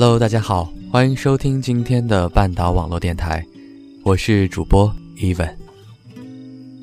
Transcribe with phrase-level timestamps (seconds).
[0.00, 3.44] Hello，大家好，欢迎收听今天的半岛网络电台，
[4.04, 5.52] 我是主播 Even。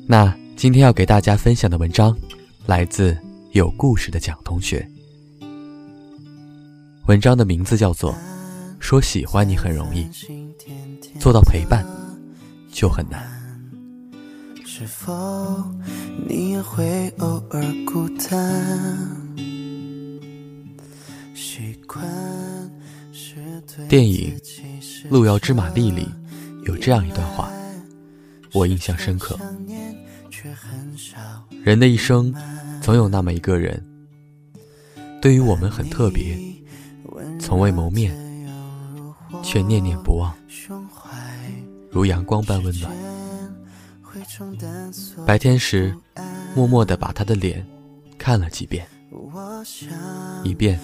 [0.06, 2.14] 那今天要给大家分享的文章
[2.66, 3.16] 来自
[3.52, 4.86] 有故事的蒋同学。
[7.06, 8.12] 文章的名字叫做
[8.78, 10.06] 《说喜欢你很容易，
[11.18, 11.86] 做到陪伴
[12.70, 13.26] 就很难》。
[14.66, 15.64] 是否
[16.28, 19.25] 你也会偶尔孤单？
[23.88, 24.36] 电影
[25.08, 26.08] 《路遥知马力》里
[26.64, 27.50] 有这样一段话，
[28.52, 29.38] 我印象深刻。
[31.62, 32.34] 人的一生，
[32.82, 33.80] 总有那么一个人，
[35.22, 36.36] 对于我们很特别，
[37.38, 38.12] 从未谋面，
[39.42, 40.34] 却念念不忘，
[41.90, 42.92] 如阳光般温暖。
[45.24, 45.94] 白天时，
[46.54, 47.64] 默默地把他的脸
[48.18, 48.86] 看了几遍，
[50.44, 50.78] 以便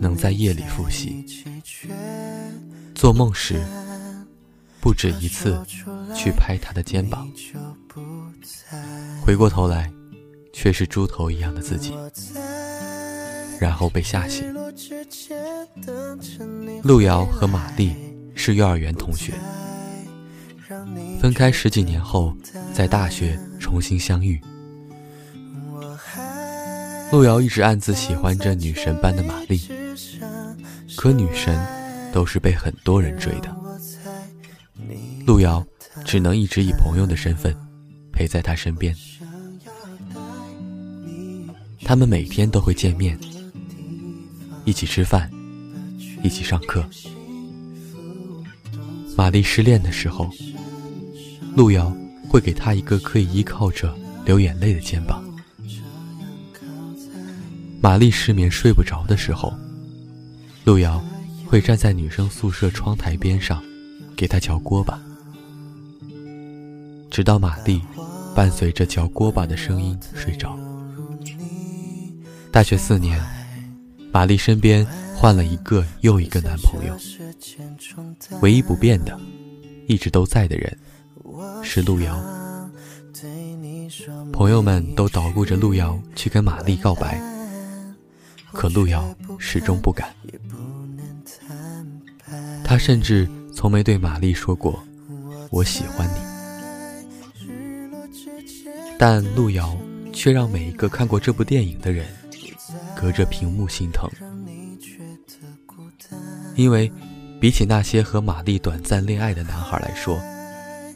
[0.00, 1.24] 能在夜里复习。
[2.94, 3.60] 做梦时，
[4.80, 5.60] 不止一次
[6.14, 7.28] 去拍他的肩膀，
[9.22, 9.92] 回过头来，
[10.52, 11.92] 却是猪头一样的自己，
[13.58, 14.54] 然后被吓醒。
[16.82, 17.94] 路遥和玛丽
[18.34, 19.32] 是幼儿园同学，
[21.20, 22.34] 分开十几年后，
[22.72, 24.40] 在大学重新相遇。
[27.14, 29.60] 路遥一直暗自喜欢着女神般的玛丽，
[30.96, 31.56] 可女神。
[32.12, 33.56] 都是被很多人追的，
[35.26, 35.66] 路遥
[36.04, 37.52] 只能一直以朋友的身份
[38.12, 38.94] 陪在他身边。
[41.84, 43.18] 他们每天都会见面，
[44.64, 45.28] 一起吃饭，
[46.22, 46.84] 一起上课。
[49.16, 50.30] 玛丽失恋的时候，
[51.56, 51.92] 路遥
[52.28, 53.92] 会给她一个可以依靠着
[54.24, 55.20] 流眼泪的肩膀。
[57.84, 59.52] 玛丽失眠睡不着的时候，
[60.64, 61.04] 路遥。
[61.46, 63.62] 会站在女生宿舍窗台边上，
[64.16, 64.98] 给她嚼锅巴，
[67.10, 67.82] 直到玛丽
[68.34, 70.58] 伴随着嚼锅巴的声音睡着。
[72.50, 73.22] 大学四年，
[74.10, 74.84] 玛丽身边
[75.14, 76.96] 换了一个又一个男朋友，
[78.40, 79.20] 唯一不变的，
[79.86, 80.76] 一直都在的人，
[81.62, 82.18] 是路遥。
[84.32, 87.20] 朋友们都捣鼓着路遥去跟玛丽告白，
[88.54, 90.14] 可路遥始终不敢。
[92.64, 94.82] 他甚至从没对玛丽说过
[95.50, 96.14] “我喜欢你”，
[98.98, 99.76] 但路遥
[100.12, 102.06] 却让每一个看过这部电影的人
[102.96, 104.10] 隔着屏幕心疼，
[106.54, 106.90] 因为
[107.40, 110.18] 比起那些和玛丽短暂恋爱的男孩来说，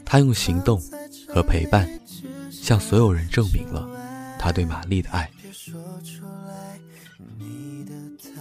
[0.03, 0.81] 他用行动
[1.27, 1.87] 和陪伴
[2.51, 3.87] 向所有人证明了
[4.39, 5.29] 他对玛丽的爱。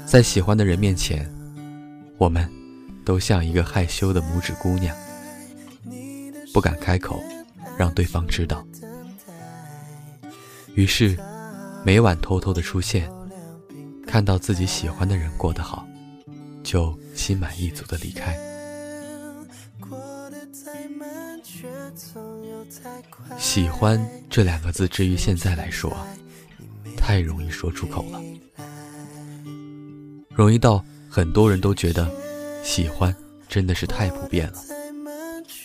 [0.09, 1.29] 在喜欢的人面前，
[2.17, 2.49] 我们。
[3.05, 4.95] 都像一个害羞的拇指姑娘，
[6.53, 7.19] 不敢开口，
[7.79, 8.63] 让对方知道。
[10.75, 11.17] 于是，
[11.83, 13.11] 每晚偷偷的出现，
[14.07, 15.89] 看到自己喜欢的人过得好，
[16.63, 18.39] 就心满意足的离开。
[23.39, 23.99] 喜欢
[24.29, 25.97] 这两个字，至于现在来说，
[26.95, 28.23] 太容易说出口了，
[30.39, 32.09] 容易到很多人都觉得。
[32.63, 33.13] 喜欢
[33.49, 34.63] 真的是太普遍了，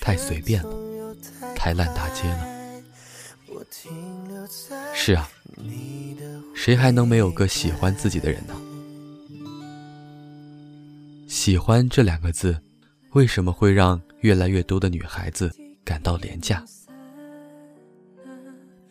[0.02, 1.16] 太随便了，
[1.56, 2.48] 太烂大街了。
[4.96, 5.30] 是啊，
[6.56, 8.56] 谁还能没有个喜欢自己的人呢？
[11.28, 12.58] 喜欢这两个字，
[13.12, 15.52] 为什么会让越来越多的女孩子
[15.84, 16.64] 感到廉价？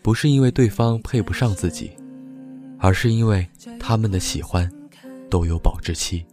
[0.01, 1.91] 不是因为对方配不上自己，
[2.79, 3.49] 而是因为
[3.81, 4.71] 他们的喜欢
[5.33, 6.27] 都有保质期。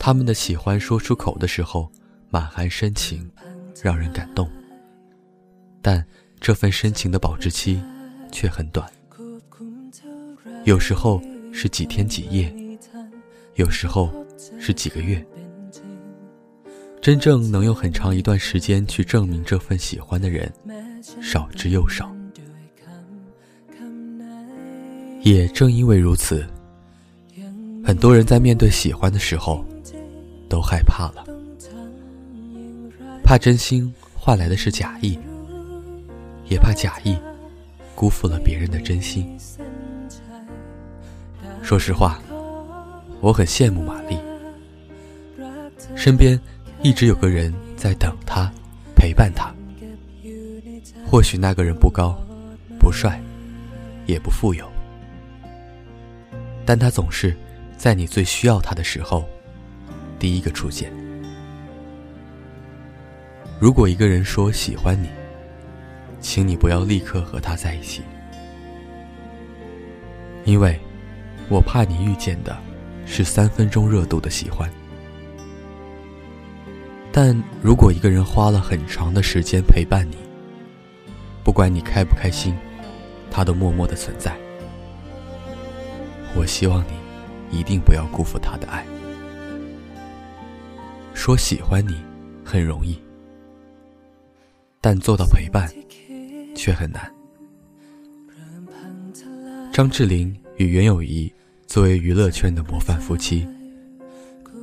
[0.00, 1.92] 他们的喜欢说出口的时候，
[2.30, 3.30] 满含深情，
[3.82, 4.50] 让人感动。
[5.82, 6.02] 但
[6.40, 7.82] 这份深情的保质期
[8.32, 8.90] 却很短，
[10.64, 11.20] 有时候
[11.52, 12.50] 是几天几夜，
[13.56, 14.10] 有时候
[14.58, 15.22] 是几个月。
[17.02, 20.50] 真正能用很长一段时间去证明这份喜欢的人，
[21.20, 22.10] 少之又少。
[25.22, 26.46] 也正因为如此，
[27.84, 29.64] 很多人在面对喜欢的时候。
[30.46, 31.24] 都害怕了，
[33.24, 35.18] 怕真心换来的是假意，
[36.48, 37.16] 也怕假意
[37.96, 39.36] 辜负了别人的真心。
[41.60, 42.20] 说实话，
[43.20, 44.16] 我很羡慕玛丽，
[45.96, 46.38] 身边
[46.82, 48.48] 一直有个人在等她，
[48.94, 49.52] 陪伴她。
[51.04, 52.16] 或许那个人不高，
[52.78, 53.20] 不帅，
[54.06, 54.70] 也不富有，
[56.64, 57.34] 但他总是。
[57.84, 59.28] 在你最需要他的时候，
[60.18, 60.90] 第一个出现。
[63.60, 65.10] 如果一个人说喜欢你，
[66.18, 68.00] 请你不要立刻和他在一起，
[70.46, 70.80] 因为，
[71.50, 72.56] 我怕你遇见的，
[73.04, 74.66] 是三分钟热度的喜欢。
[77.12, 80.16] 但如果一个人花了很长的时间陪伴你，
[81.44, 82.56] 不管你开不开心，
[83.30, 84.34] 他都默默的存在。
[86.34, 87.03] 我希望你
[87.54, 88.84] 一定不要辜负他的爱。
[91.14, 92.02] 说喜欢你
[92.44, 92.98] 很容易，
[94.80, 95.70] 但做到陪伴
[96.56, 97.08] 却很难。
[99.72, 101.32] 张智霖与袁咏仪
[101.66, 103.46] 作为娱乐圈的模范夫妻，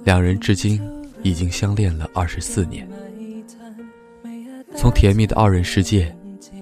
[0.04, 0.82] 两人至今
[1.24, 2.88] 已经相恋了二十四年，
[4.76, 6.14] 从甜蜜的二人世界。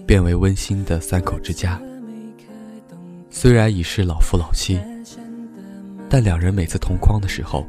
[0.06, 1.80] 变为温馨的三口之家。
[3.30, 4.80] 虽然已是老夫老妻，
[6.10, 7.68] 但两人每次同框的时候，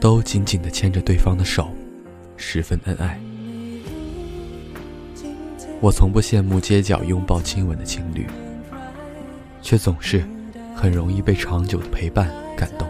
[0.00, 1.70] 都紧紧地牵着对方的手，
[2.36, 3.20] 十分恩爱。
[5.80, 8.26] 我从不羡慕街角拥抱亲吻的情侣，
[9.60, 10.24] 却总是
[10.74, 12.88] 很容易被长久的陪伴感动。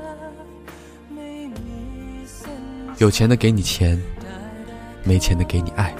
[2.98, 4.00] 有钱的给你钱，
[5.02, 5.92] 没钱的给你爱，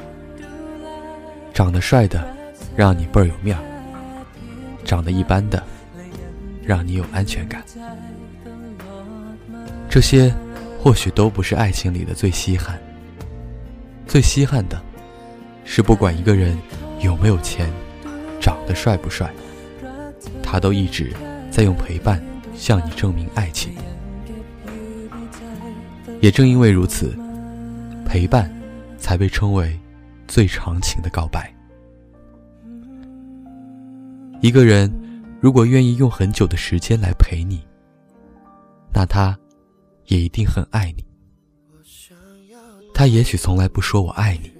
[1.53, 2.37] 长得帅的。
[2.77, 3.65] 让你倍儿有面儿，
[4.85, 5.63] 长得一般的，
[6.63, 7.65] 让你有安全感。
[9.97, 10.31] 这些
[10.79, 12.79] 或许都不是爱情里的最稀罕。
[14.07, 14.79] 最稀罕的，
[15.65, 16.55] 是不管一个人
[17.01, 17.73] 有没有钱，
[18.39, 19.33] 长得帅不帅，
[20.43, 21.15] 他都一直
[21.51, 22.23] 在用陪伴
[22.55, 23.73] 向你证明爱情。
[26.21, 27.17] 也正因为如此，
[28.05, 28.55] 陪伴
[28.99, 29.81] 才被称为
[30.29, 31.51] 最长情的告白。
[34.43, 34.93] 一个人
[35.41, 37.65] 如果愿意用很久的时间来陪你，
[38.93, 39.35] 那他
[40.07, 41.05] 也一定很爱你。
[42.95, 44.51] 他也许从来不说我爱你，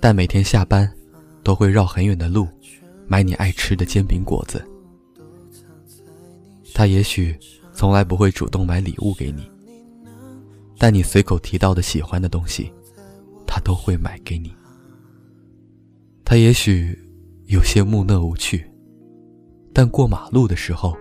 [0.00, 0.90] 但每天下班
[1.42, 2.48] 都会绕很远的路
[3.06, 4.64] 买你爱吃的煎饼果子。
[6.74, 7.38] 他也许
[7.72, 9.48] 从来不会主动买礼物给你，
[10.78, 12.72] 但你随口提到的喜欢的东西，
[13.46, 14.54] 他都会买给你。
[16.24, 16.98] 他也许。
[17.46, 18.66] 有些木讷无趣，
[19.74, 20.96] 但过马路的时候，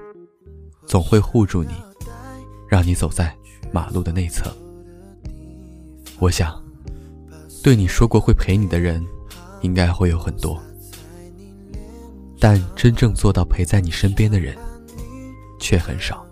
[0.85, 1.71] 总会护住你，
[2.67, 3.35] 让你走在
[3.71, 4.55] 马路的内侧。
[6.19, 6.61] 我想，
[7.63, 9.05] 对你说过会陪你的人，
[9.61, 10.61] 应该会有很多，
[12.39, 14.55] 但真正做到陪在你身边的人，
[15.59, 16.25] 却很少。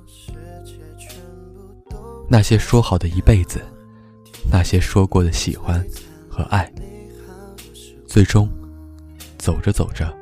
[2.29, 3.61] 那些说好的一辈子，
[4.51, 5.85] 那些说过的喜欢
[6.29, 6.71] 和爱，
[8.07, 8.49] 最终。
[9.37, 10.15] 走着走着，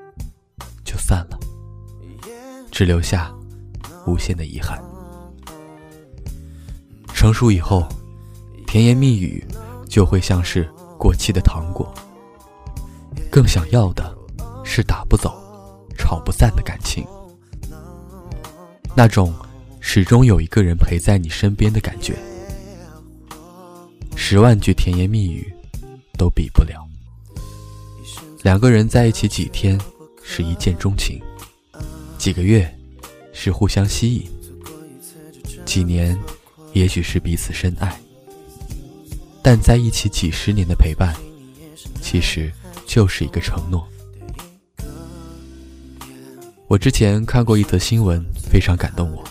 [0.86, 1.38] 就散了，
[2.72, 3.36] 只留下
[4.08, 4.82] 无限的遗憾。
[7.30, 7.88] 成熟以后，
[8.66, 9.46] 甜言蜜语
[9.88, 10.68] 就会像是
[10.98, 11.94] 过期的糖果。
[13.30, 14.18] 更想要的
[14.64, 15.40] 是打不走、
[15.96, 17.06] 吵不散的感情，
[18.96, 19.32] 那种
[19.80, 22.18] 始终有一个人陪在你身边的感觉，
[24.16, 25.54] 十万句甜言蜜语
[26.18, 26.84] 都比不了。
[28.42, 29.80] 两个人在一起几天
[30.24, 31.22] 是一见钟情，
[32.18, 32.68] 几个月
[33.32, 34.28] 是互相吸引，
[35.64, 36.18] 几年
[36.80, 37.94] 也许是彼此深爱，
[39.44, 41.14] 但在一起几十年的陪伴，
[42.02, 42.50] 其实
[42.88, 43.86] 就是一个承诺。
[46.70, 49.22] 我之前看过一则新闻，非常感动我。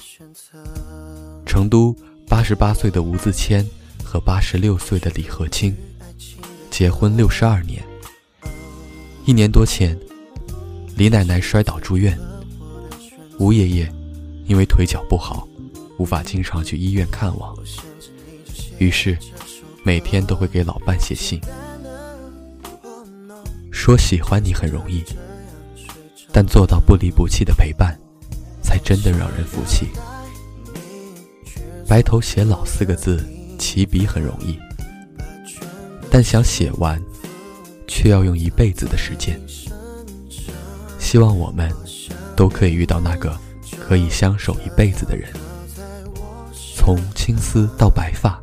[1.46, 1.96] 成都
[2.28, 3.66] 八十八岁的吴自谦
[4.04, 5.74] 和八十六岁的李和清
[6.70, 7.82] 结婚六十二年。
[9.24, 9.98] 一年多前，
[10.96, 12.18] 李奶奶摔倒住院，
[13.38, 13.90] 吴爷爷
[14.46, 15.48] 因为腿脚不好，
[15.98, 17.54] 无法经常去医院看望，
[18.78, 19.18] 于是
[19.82, 21.38] 每天都会给老伴写信，
[23.70, 25.04] 说喜欢你很容易，
[26.32, 27.98] 但做到不离不弃的陪伴，
[28.62, 29.88] 才真的让人服气。
[31.86, 33.22] 白头偕老四个字，
[33.58, 34.58] 起笔很容易，
[36.10, 36.98] 但想写完。
[37.90, 39.40] 却要用一辈子的时间。
[41.00, 41.72] 希望我们
[42.36, 43.36] 都可以遇到那个
[43.80, 45.32] 可以相守一辈子的人，
[46.78, 48.40] 从青丝到白发，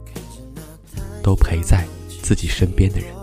[1.24, 1.88] 都陪在
[2.22, 3.15] 自己身边的人。